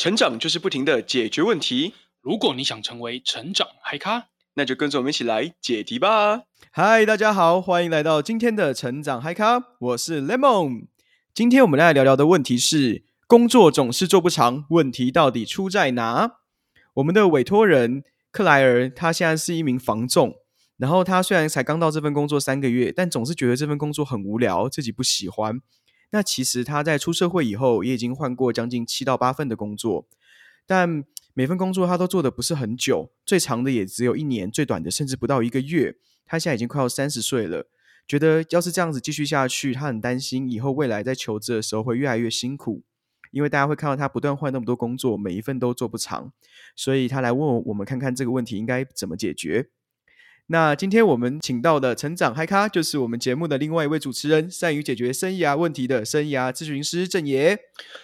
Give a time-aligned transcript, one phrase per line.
[0.00, 1.92] 成长就是不停的解决问题。
[2.22, 6.44] 如果你想成为成长嗨咖，那就跟着我们一起来解题吧。
[6.72, 10.86] 嗨，大家好，欢迎来到今天的成长嗨咖，我是 Lemon。
[11.34, 16.38] 今天我们来聊聊的问题是：工作总是做不长，问题到底出在哪？
[16.94, 20.34] 我们的委托人克莱尔，他现在是一名房仲。
[20.78, 25.60] 然后他虽然才刚到这份工作三个月，但总是觉得这份工作很无聊，自己不喜欢。
[26.10, 30.06] 那其实他在出社会以后，也已经换过将近七到八份的工作，
[30.66, 35.96] 但每份工作他都做的不是很久，最长的也只有一年，最短的甚至不到一个月。
[36.26, 37.68] 他现在已经快要三十岁了，
[38.06, 42.82] 觉得要是这样子继续下去，他很担心以后未来在求职的时候会越来越辛苦，
[43.30, 46.32] 因为大家会看到他不断换那么多工作，每一份都做不长，
[46.76, 49.70] 所以他来问我们看看这个问题应该怎么解决。
[50.52, 57.56] 那今天我们请到的成长嗨咖，就是我们节目的另外一位主持人，善于解决生涯问题的生涯咨询师郑爷。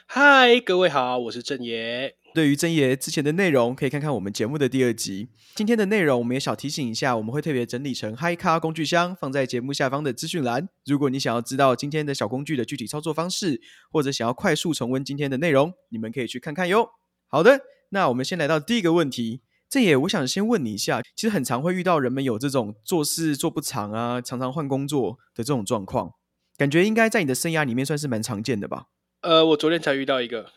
[0.07, 2.15] 嗨，各位好，我是郑爷。
[2.33, 5.29] 对于郑爷之前的内容，可以看看我们节目的第二集。
[5.57, 10.69] 今天的内容，我们也小提醒一下，我们会特别整理成嗨咖工具箱，放在节目下方的资讯栏。
[10.85, 16.91] 如果你想要知道今天的小工具的具体操作方式，或者想要快速重温今天的内容，你们可以去看看哟。
[17.27, 19.41] 好的，那我们先来到第一个问题。
[19.69, 26.13] 郑爷，我想先问你一下，其实很常会遇到人们有这种做事做不长啊，常常换工作的这种状况，
[26.57, 28.85] 感觉应该在你的生涯里面算是蛮常见的吧？
[29.23, 30.51] 呃，我昨天才遇到一个。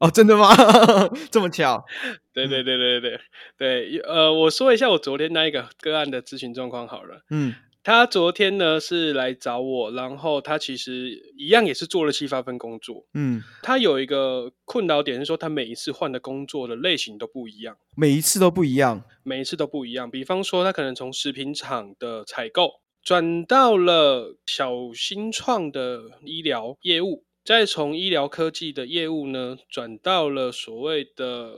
[0.00, 0.54] 哦，真的吗？
[1.30, 1.84] 这么巧？
[2.32, 3.20] 对对对对对
[3.56, 7.22] 对，呃，我说一下我昨天那一个个案的咨询状况好了。
[7.30, 7.54] 嗯。
[7.88, 13.06] 他昨天呢是来找我，然后他其实一样也是做了七八份工作。
[13.14, 20.10] 嗯，他有一个困扰点是说，他每一次换的工作的类型都不一样，每一次都不一样，每一次都不一样。
[20.10, 22.68] 比方说，他可能从食品厂的采购
[23.02, 31.54] 转到了小新创的医疗业务，再从医疗科技的业务呢转到了所谓的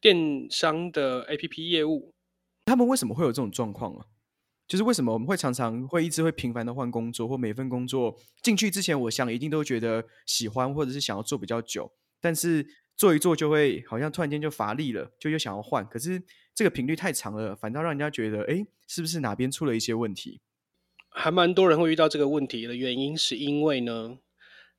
[0.00, 2.12] 电商的 APP 业务。
[2.66, 4.06] 他们为什么会有这种状况啊？
[4.68, 11.90] 就是为什么我们会常常会一直会频繁的换工作，或每份工作进去之前，我想一定都觉得喜欢，或者是想要做比较久，
[12.20, 15.86] 但是做一做就会好像突然间就乏力了，就又想要换。
[15.86, 16.22] 可是
[16.54, 20.42] 这个频率太长了，反倒让人家觉得，哎，是不是哪边出了一些问题？
[21.08, 24.18] 还蛮多人会遇到这个问题的原因，是因为呢，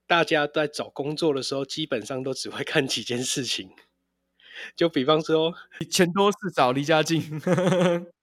[0.05, 3.71] 大家在找工作的时候，基本上都只会看几件事情，
[4.75, 5.55] 就比方说
[5.89, 7.23] 钱多事少，离家近。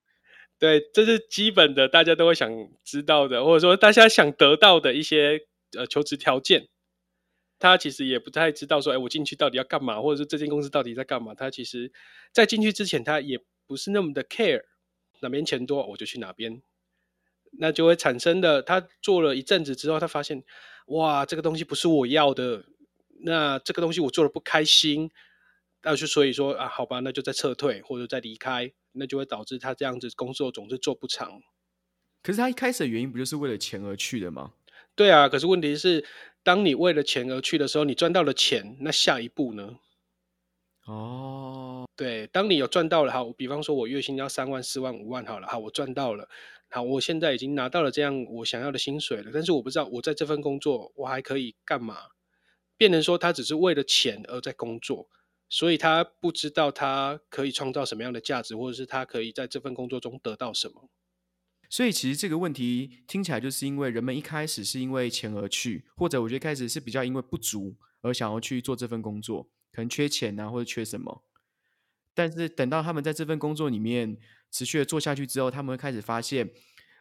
[0.58, 2.50] 对，这是基本的，大家都会想
[2.82, 5.40] 知道的，或者说大家想得到的一些
[5.76, 6.68] 呃求职条件。
[7.58, 11.34] 他其实也不太知道说，哎，我进去到底要干嘛，或者说这间公司到底在干嘛。
[11.34, 11.90] 他其实，
[12.30, 14.62] 在进去之前，他也不是那么的 care，
[15.20, 16.62] 哪边钱多我就去哪边。
[17.58, 20.44] 那就会产生的，他做了一阵子之后，他发现，
[20.88, 22.66] 哇，这个东西不是我要的，
[23.20, 25.10] 那这个东西我做的不开心。
[25.82, 31.40] 那就所以说啊，好吧，那就再撤退或者再离开，那就会导致他这样子工作总是做不长。
[32.22, 34.52] 可是他一开始的原因不就是为了钱而去的吗？
[34.94, 36.04] 对啊，可是问题是，
[36.42, 39.78] 当你为了钱而去的时候，你赚到了钱，那下一步呢？
[40.86, 46.28] 哦，对，当你有赚到了，好，比方说我月薪要三万、四万、五万，好了，好，我赚到了，
[46.70, 51.96] 好，我现在已经拿到了这样我想要的薪水了，但是我不知道我在这份工作我还可以干嘛？
[52.76, 55.08] 变成说他只是为了钱而在工作。
[55.48, 60.90] 所以他不知道他可以创造什么样的价值，或者是他可以在这份工作中得到什么。
[61.68, 71.24] 所以其实这个问题听起来就是因为人们一开始是因为钱而去，或者我觉得开始是比较因为不足而想要去做这份工作，可能缺钱啊，或者缺什么。
[72.14, 74.16] 但是等到他们在这份工作里面
[74.50, 76.50] 持续的做下去之后，他们会开始发现，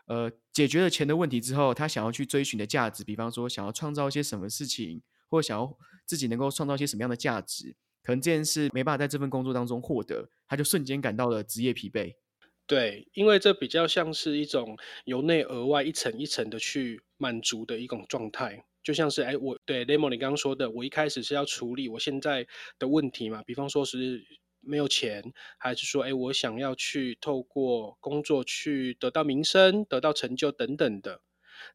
[0.07, 7.75] 呃，解决了钱的问题之后，他想要去追寻的价值，比方说想要创造一些什么事情，或者想要自己能够创造一些什么样的价值。
[8.05, 12.13] 可能这件事没办法在这份工作当中获得，他就瞬间感到了职业疲惫。
[12.67, 22.47] 对，因为这比较像是一种由内而外一层一层的去满足的一种状态，就像是哎，我对 Lemon 你刚刚说的，我一开始是要处理我现在
[22.79, 24.23] 的问题嘛，比方说是
[24.61, 31.21] 没有钱，还是说哎，我想要去透过工作去得到名声、得到成就等等的。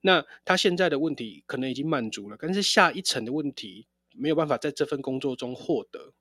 [0.01, 6.15] 那他现在的问题可能已经满足了，但是下一层的问题没有办法在这份工作中获得。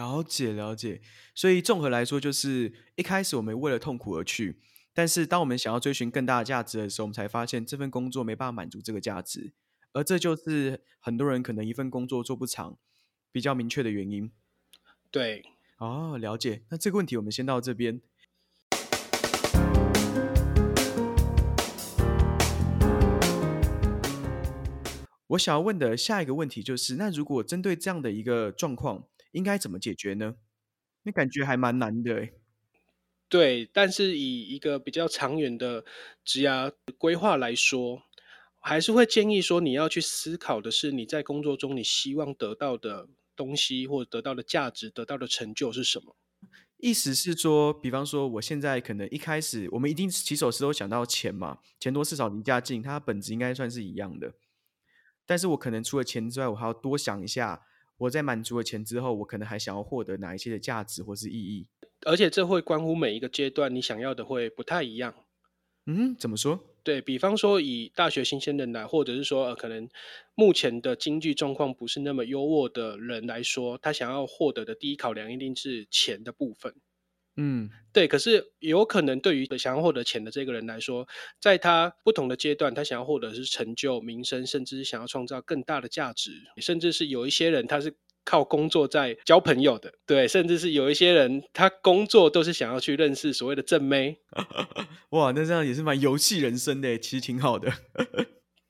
[0.00, 1.02] 了解了解，
[1.34, 4.58] 所以综合来说，就是一开始我们为了痛苦而去，
[4.94, 9.52] 但是当我们想要追寻更大的价值的时候，我们才发现这份工作没办法满足这个价值，
[9.92, 12.78] 而这就是很多人可能一份工作做不长
[13.30, 14.32] 比较明确的原因。
[15.10, 15.44] 对，
[15.76, 16.62] 哦，了解。
[16.70, 18.00] 那这个问题我们先到这边。
[25.28, 30.36] 我想要问的下一个问题就是，那如果针对这样的一个状况，应该怎么解决呢？
[31.02, 32.34] 那感觉还蛮难的诶。
[33.28, 35.84] 对，但是以一个比较长远的
[36.24, 38.02] 职涯规划来说，
[38.58, 46.16] 还是会建议说，你要去思考的是你在工作中你希望得到的东西，或者得到的价值、得到的成就是什么。
[46.78, 54.34] 意思是说，比方说，我现在可能一开始，我们一定起手时都想到钱嘛，钱多事少离家近，它本质应该算是一样的。
[55.24, 57.62] 但是我可能除了钱之外，我还要多想一下，
[58.00, 61.66] 我在满足了钱之后，我可能还想要获得哪一些的价值或是意义。
[62.06, 65.14] 而且这会关乎每一个阶段，你想要的会不太一样。
[65.84, 66.58] 嗯，怎么说？
[66.82, 69.86] 对，比方说，以大学新鲜人来，或者是说，呃，可能
[70.34, 76.74] 目前的经济状况不是那么优渥的人来说，他想要获得的第一考量一定是钱的部分。
[77.36, 78.08] 嗯，对。
[78.08, 81.06] 可是有可能对于想要获得钱的这个人来说，
[81.40, 87.94] 在他不同的阶段，他想要获得是成就、名声，甚至是想要创造更大的价值，甚至是有一些人他是。
[88.22, 94.18] 靠工作在交朋友的，对，甚至是有一些人，他工作都是想要去认识所谓的正妹。
[95.10, 97.72] 哇，那这样也是蛮游戏人生的，其实挺好的。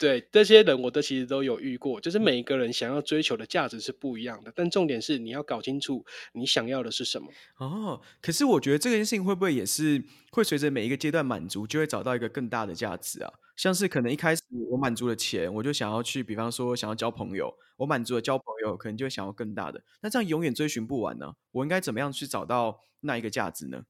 [0.00, 6.02] 对，这些人我都其实都有遇过，就是每一个人想要追求的价值是不一样的，但重点是你要搞清楚
[6.32, 7.28] 你想要的是什么。
[7.58, 10.02] 哦，可是我觉得这件事情会不会也是
[10.32, 13.30] 会随着每一个阶段满足，就会找到一个更大的价值啊？
[13.56, 19.84] 像是可能一开始我满足了钱，我就想要去，比方说想要交朋友，我满足了交朋友，可能就会想要更大的。
[20.00, 21.34] 那这样永远追寻不完呢？
[21.52, 23.84] 我应该怎么样去找到那一个价值呢？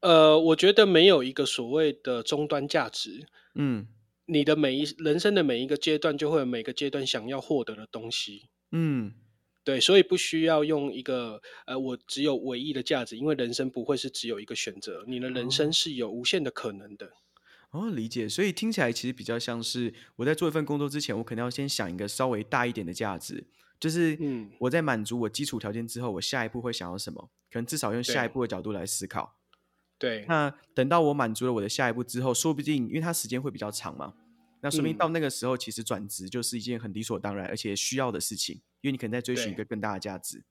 [0.00, 3.26] 呃，我觉得没有一个所谓的终端价值。
[3.54, 3.86] 嗯。
[4.26, 8.48] 你的每一人生的每一个阶段，就会有每个阶段想要获得的东西。
[8.70, 9.12] 嗯，
[9.64, 17.12] 对，所以不需要用一个呃，我只有唯一的价值，因为人生不会是只有一个选择，你的人生是有无限的可能的。
[17.70, 18.28] 哦，理解。
[18.28, 23.46] 所以听起来其实比较像是我在做一份工作之前，我可能要先想一个稍微大一点的价值，
[23.80, 27.30] 就是嗯，我在满足我基础条件之后，我下一步会想要什么？
[27.50, 29.36] 可能至少用下一步的角度来思考。
[30.02, 34.14] 对，那等到我满足了我的下一步之后，说不定因为它时间会比较长嘛，
[34.60, 40.42] 那说明到那个时候，其实转职就是一件很理所当然而且需要的事情，因为你可能在追寻一个更大的价值。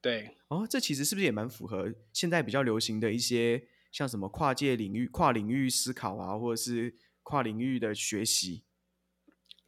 [0.00, 8.64] 对，哦，这其实是不是也蛮符合现在比较流行的一些像什么跨界领域、跨领域思考啊，或者是跨领域的学习？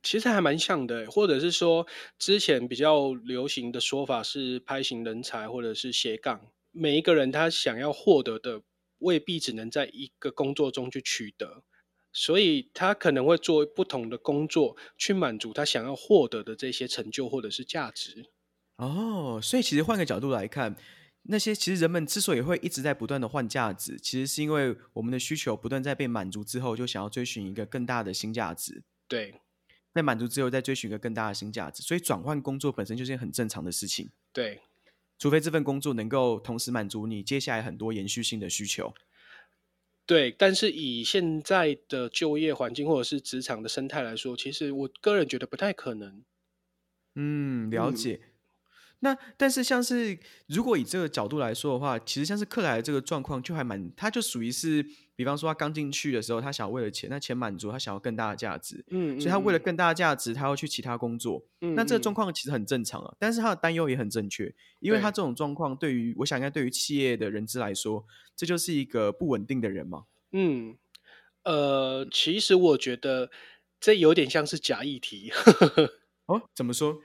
[0.03, 1.87] 其实还蛮像的，或者是说
[2.19, 6.41] 之前比较流行的说法是 “Pi 型人才”或者是斜杠，
[6.73, 8.63] 每一个人他想要获得的。
[8.99, 11.63] 未必只能在一个工作中去取得，
[12.13, 18.31] 所以他可能会做不同的工作，去满足他想要获得的这些成就或者是价值。
[18.77, 20.77] 哦，所以其实换个角度来看，
[21.23, 28.83] 那些其实人们之所以会一直在不断的换价值，其实是因为我们的需求不断在被满足之后，就想要追寻一个更大的新价值。
[29.07, 29.41] 对，
[29.95, 34.11] 在满足之后再追寻一个更大的新价值，所以转换工作本身就是件很正常的事情。
[34.33, 34.61] 对。
[35.19, 38.95] 除非这份工作能够同时满足你接下来很多延续性的需求，
[40.07, 40.31] 对。
[40.33, 46.25] 但是以现在的就业环境或者是职场的生态来说，其实我个人觉得不太可能。
[47.17, 48.21] 嗯，了解。
[48.23, 48.38] 嗯
[49.01, 50.19] 那但是像是
[50.49, 54.85] 如果以这个角度来说的话，其实像是克莱的这个状况就还蛮，他就属于是，
[55.15, 70.77] 比方说他刚进去的时候，他想要为了钱，那钱满足，他想要更大的价值，嗯，嗯，所以他为了更大的价值，他要去其他工作，嗯，嗯，那这个状况其实很正常啊，但是他的担忧也很正确，因为他这种状况对于我想应该对于企业的人资来说，这就是一个不稳定的人嘛，嗯，
[71.45, 73.31] 呃，其实我觉得
[73.81, 75.31] 这有点像是假议题，
[76.27, 77.01] 哦，怎么说？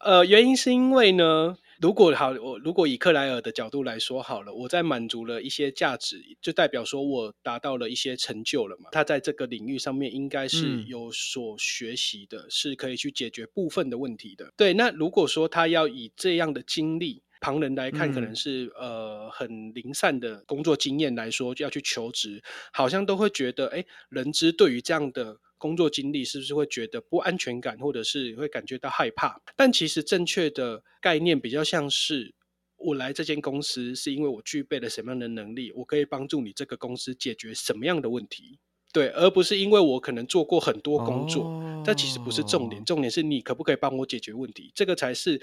[0.00, 8.90] 呃，原因是因为呢，如果好，我如果以克莱尔的角度来说好了，我在满足了一些价值，就代表说我达到了一些成就了嘛。
[8.92, 14.52] 他在这个领域上面应该是有所学习的，嗯、是可以去解决部分的问题的。
[14.56, 22.40] 对，那如果说他要以这样的经历，旁人来看可能是、嗯、呃很零散的工作经验来说，就要去求职，
[22.72, 25.38] 好像都会觉得，哎，人资对于这样的。
[25.58, 29.38] 工作经历是不是会觉得不安全感，或者是会感觉到害怕？
[29.56, 32.34] 但其实正确的概念比较像是，
[32.76, 38.58] 我来这间公司是因为我具备了什么样的能力，我可以帮助你这个公司解决什么样的问题，
[38.92, 41.52] 对，而不是因为我可能做过很多工作，哦、
[41.84, 45.40] 这其实不是重点，重点是你可不可以帮我解决问题，这个才是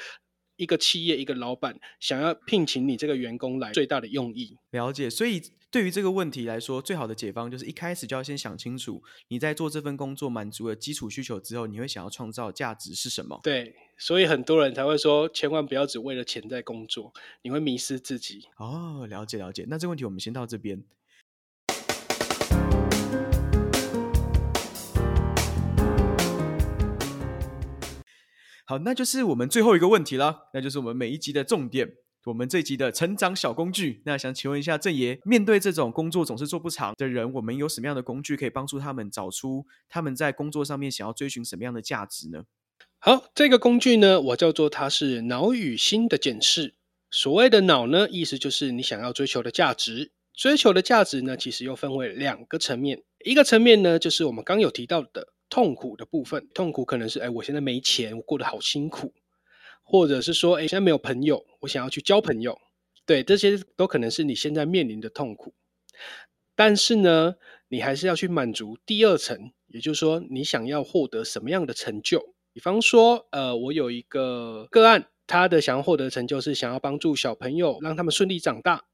[0.58, 4.58] 一个企业一个老板想要聘请你这个员工来最大的用意。
[4.72, 5.42] 了解，所以。
[5.72, 13.38] 对于这个问题来说，最好的解方就是一开始就要先想清楚，你在做这份工作满足了基础需求之后，你会想要创造价值是什么？
[13.44, 18.46] 对，所以很多人才会说，千万不要只为了钱在工作，你会迷失自己。
[18.56, 19.66] 哦，了解了解。
[19.68, 20.82] 那这个问题我们先到这边。
[28.68, 31.94] 好，那就是我们最后一个问题了，那就是我们每一集的重点。
[32.26, 34.02] 我们这集的成长小工具。
[34.06, 42.46] 那想请问一下郑爷，面对这种工作总是做不长的人，我们有什么样的工具可以帮助他们找出他们在工作上面想要追寻什么样的价值呢？
[42.98, 46.74] 好，这个工具呢，我叫做它是脑与心的检视。
[47.12, 50.12] 所谓的脑呢，意思就是你想要追求的价值。
[50.34, 53.04] 追求的价值呢，其实又分为两个层面。
[53.24, 56.48] 一个层面呢，就是我们刚有提到的痛苦的部分。
[56.54, 59.14] 痛苦可能是，哎，我现在没钱，我过得好辛苦；
[59.84, 62.60] 或者是说，哎，现在没有朋友，我想要去交朋友。
[63.06, 65.54] 对，这些都可能是你现在面临的痛苦。
[66.56, 67.36] 但是呢，
[67.68, 72.34] 你还是要去满足第二层，也就是说，你想要获得什么样的成就？
[72.54, 75.08] 比方说，呃，我有一个个案。
[75.28, 78.86] 他的想要获得成就是想要帮助小朋友，让他们顺利长大。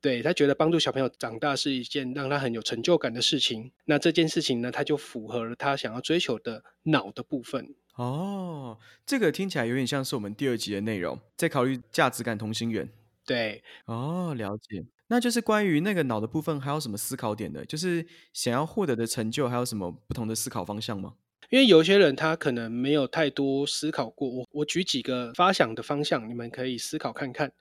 [0.00, 3.70] 对，他觉得帮助小朋友长大是一件让他很有成就感的事情。
[3.84, 7.74] 那这件事情呢，他就符合了他想要追求的脑的部分。
[7.96, 12.88] 哦，这个听起来有点像是我们第二集的内容，在考虑价值感同心圆。
[13.26, 14.86] 对，哦，了解。
[15.08, 17.64] 那就是关于那个脑的部分，还有什么思考点的？
[17.66, 21.14] 就是想要获得的成就，还有什么不同的思考方向吗？
[21.50, 27.52] 因为有些人他可能没有太多思考过，我我举几个发想的方向，你们可以思考看看。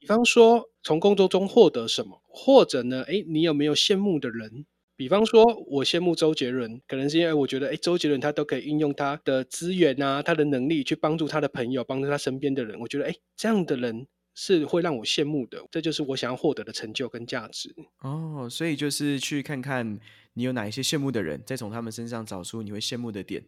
[0.00, 4.66] 比方说，从工作中获得什么，或者呢，诶，你有没有羡慕的人？
[4.96, 12.76] 比方说，我羡慕周杰伦，可能是因为我觉得，哎，周杰伦他都可以运用他的资源啊，他的能力去帮助他的朋友，帮助他身边的人。
[12.80, 15.64] 我觉得，哎，这样的人是会让我羡慕的。
[15.70, 17.72] 这就是我想要获得的成就跟价值。
[18.00, 20.00] 哦，所以就是去看看。
[20.36, 21.40] 你有哪一些羡慕的人？
[21.46, 23.44] 再从他们身上找出你会羡慕的点。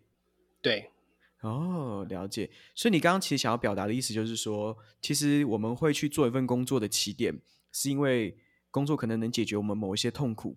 [0.62, 0.88] 对，
[1.42, 2.50] 哦，了解。
[2.74, 7.40] 所以你刚刚其实想要表达的意思就是说，其实我们会去做一份工作的起点，
[7.72, 8.36] 是因为
[8.70, 10.56] 工作可能能解决我们某一些痛苦。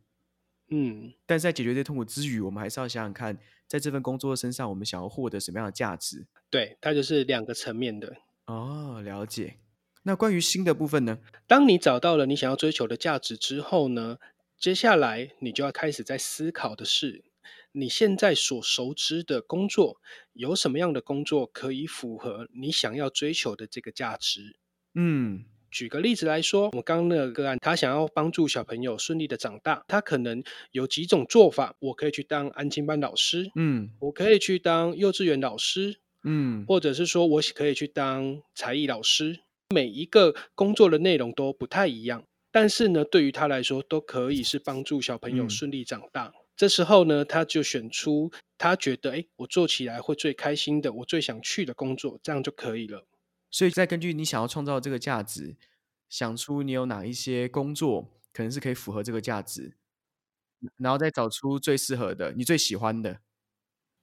[0.71, 6.27] 嗯，但是在解决这些痛苦之余，我们还是要想想看，在这份工作身上，我们想要获得什么样的价值？
[6.49, 8.17] 对，它就是两个层面的。
[8.45, 9.57] 哦，了解。
[10.03, 11.19] 那关于新的部分呢？
[11.45, 14.17] 当你找到了你想要追求的价值之后呢？
[14.57, 17.23] 接下来，你就要开始在思考的是，
[17.71, 19.97] 你现在所熟知的工作，
[20.33, 24.57] 有什么样的工作可以符合你想要追求的这个价值？
[24.95, 42.23] 嗯，举个例子来说，我刚刚那个个案，他想要帮助小朋友顺利的长大，他可能有几种做法，我可以去当安亲班老师，嗯，我可以去当幼稚园老师，嗯，或者是说我可以去当才艺老师，每一个工作的内容都不太一样。
[42.51, 46.33] 但是呢，对于他来说，都可以是帮助小朋友顺利长大。
[46.35, 46.38] 嗯。
[46.59, 53.07] 这时候呢，他就选出他觉得，哎，我做起来会最开心的，我最想去的工作，这样就可以了。
[53.49, 55.55] 所以，再根据你想要创造这个价值，
[56.09, 59.77] 想出你有哪一些工作可能是可以符合这个价值，
[60.75, 63.21] 然后再找出最适合的，你最喜欢的。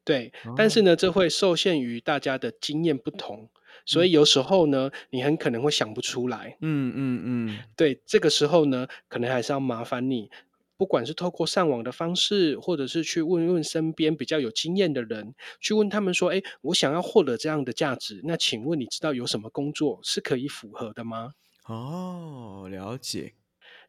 [0.02, 3.50] 对，但是呢，这会受限于大家的经验不同。
[3.84, 6.56] 所以有时候呢，你很可能会想不出来。
[6.62, 10.30] 嗯嗯嗯，对，这个时候呢，可能还是要麻烦你，
[10.76, 21.32] 不管是透过上网的方式，或者是去问问身边比较有经验的人，去问他们说：“哎，我想要获得这样的价值，那请问你知道有什么工作是可以符合的吗？”
[21.66, 23.32] 哦，了解。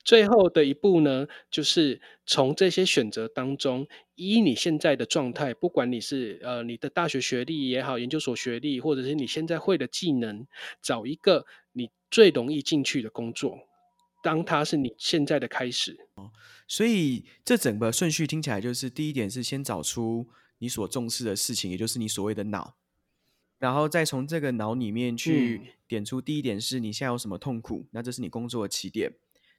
[0.04, 10.48] 最后的一步呢，就是从这些选择当中，依你现在的状态，不管你是呃你的大学学历也好，研究所学历，或者是你现在会的技能，
[10.82, 13.67] 找一个你最容易进去的工作，
[14.28, 15.98] 当它是你现在的开始。
[16.16, 16.30] 哦，
[16.68, 22.76] 所以这整个顺序听起来就是，第一点是先找出你所重视的事情，也就是你所谓的脑，
[23.58, 29.14] 然后再从这个脑里面去点出第一点是你现在有什么痛苦，那这是你工作的起点。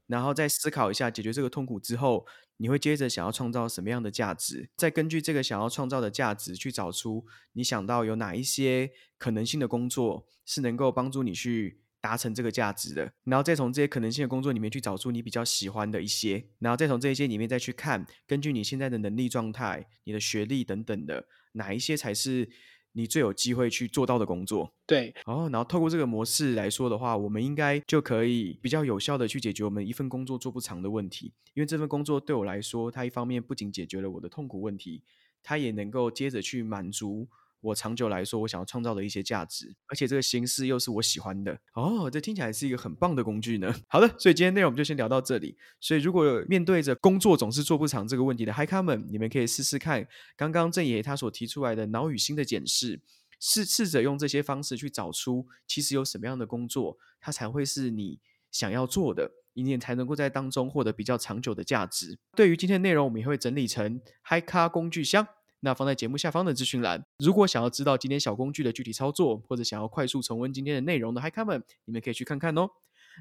[0.07, 2.27] 然后再思考一下，解决这个痛苦之后，
[2.59, 4.69] 你会接着想要创造什么样的价值？
[4.77, 13.13] 再根据这个想要创造的价值，去找出你想到有哪一些可能性的工作是能够帮助你去达成这个价值的。
[13.25, 22.49] 然后再从这些可能性的工作里面去找出你比较喜欢的一些，然后再从这些里面再去看，根据你现在的能力状态、你的学历等等的，哪一些才是
[22.93, 31.35] 你最有机会去做到的工作，对，哦，然后透过这个模式来说的话，我们应该就可以比较有效的去解决我们一份工作做不长的问题。
[31.53, 35.03] 因为这份工作对我来说，它一方面不仅解决了我的痛苦问题，
[35.43, 37.29] 它也能够接着去满足。
[37.61, 43.75] 我长久来说，我想要创造的一些价值，而且这个形式又是我喜欢的哦，这听起来是一个很棒的工具呢。
[43.89, 45.57] 好的，所以今天内容我们就先聊到这里。
[45.81, 53.01] 所以如果面对着工作总是做不长这个问题的嗨咖们，你们可以试试看刚刚郑爷他所提出来的脑与心的检视，
[53.41, 58.21] 试试着用这些方式去找出其实有什么样的工作，它才会是你
[58.53, 62.19] 想要做的，你也才能够在当中获得比较长久的价值。
[62.37, 65.27] 对于今天的内容，我们也会整理成嗨咖工具箱。
[65.61, 67.05] 那放在节目下方的资讯栏。
[67.19, 72.69] 如果想要知道今天小工具的具体操作，或者想要快速重温今天的内容的嗨咖们，你们可以去看看哦。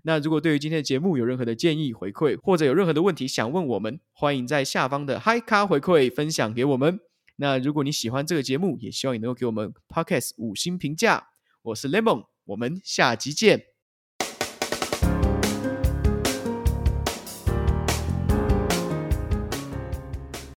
[0.03, 7.00] 那如果对于今天的节目有任何的建议回馈，或者有任何的问题想问我们，欢迎在下方的嗨咖回馈分享给我们。
[7.38, 11.29] 那如果你喜欢这个节目，也希望你能够给我们 Podcast 五星评价。
[11.63, 13.76] 我是 Lemon，我们下集见。